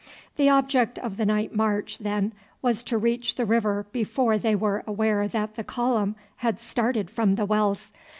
[0.35, 2.31] The object of the night march, then,
[2.63, 7.35] was to reach the river before they were aware that the column had started from
[7.35, 7.91] the wells.